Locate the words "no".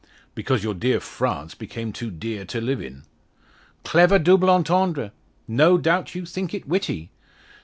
5.47-5.77